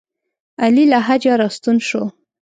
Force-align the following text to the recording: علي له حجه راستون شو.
علي 0.63 0.85
له 0.91 0.99
حجه 1.07 1.33
راستون 1.41 1.77
شو. 1.87 2.03